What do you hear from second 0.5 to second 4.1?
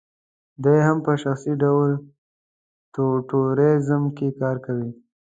دی هم په شخصي ډول ټوریزم